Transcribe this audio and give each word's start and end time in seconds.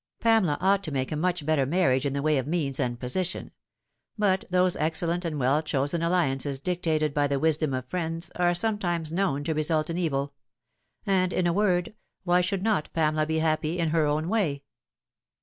Pamela 0.19 0.57
ought 0.59 0.83
to 0.85 0.91
make 0.91 1.11
a 1.11 1.15
much 1.15 1.45
better 1.45 1.63
marriage 1.67 2.07
in 2.07 2.13
the 2.13 2.23
way 2.23 2.39
of 2.39 2.47
means 2.47 2.79
and 2.79 2.99
position; 2.99 3.51
but 4.17 4.45
those 4.49 4.75
excellent 4.77 5.23
and 5.25 5.39
well 5.39 5.61
chosen 5.61 6.01
alliances 6.01 6.59
dictated 6.59 7.13
by 7.13 7.27
the 7.27 7.37
wisdom 7.37 7.71
of 7.71 7.85
friends 7.85 8.31
are 8.35 8.55
sometimes 8.55 9.11
known 9.11 9.43
to 9.43 9.53
result 9.53 9.91
in 9.91 9.99
evil; 9.99 10.33
and, 11.05 11.31
in 11.31 11.45
a 11.45 11.53
word, 11.53 11.93
why 12.23 12.41
should 12.41 12.63
not 12.63 12.89
Pamela 12.93 13.27
be 13.27 13.37
happy 13.37 13.77
in 13.77 13.89
her 13.89 14.07
own 14.07 14.27
way 14.27 14.63